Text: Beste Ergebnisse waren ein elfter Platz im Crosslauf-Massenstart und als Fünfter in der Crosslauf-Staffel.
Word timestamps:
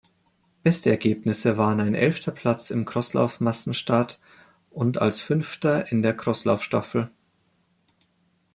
Beste 0.63 0.89
Ergebnisse 0.89 1.57
waren 1.59 1.79
ein 1.79 1.93
elfter 1.93 2.31
Platz 2.31 2.71
im 2.71 2.85
Crosslauf-Massenstart 2.85 4.19
und 4.71 4.97
als 4.97 5.21
Fünfter 5.21 5.91
in 5.91 6.01
der 6.01 6.17
Crosslauf-Staffel. 6.17 7.11